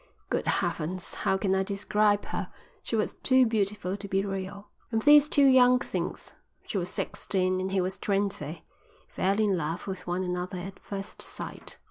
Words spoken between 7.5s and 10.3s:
and he was twenty, fell in love with one